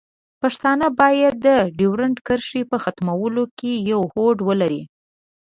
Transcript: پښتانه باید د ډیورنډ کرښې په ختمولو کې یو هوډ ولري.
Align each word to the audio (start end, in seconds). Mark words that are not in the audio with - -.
پښتانه 0.41 0.87
باید 1.01 1.33
د 1.47 1.47
ډیورنډ 1.77 2.17
کرښې 2.27 2.61
په 2.71 2.77
ختمولو 2.83 3.43
کې 3.57 3.71
یو 3.91 4.01
هوډ 4.13 4.37
ولري. 4.49 4.83